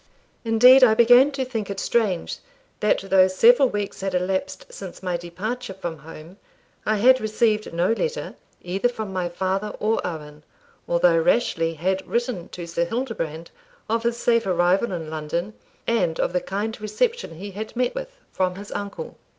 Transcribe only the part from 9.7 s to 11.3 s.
or Owen, although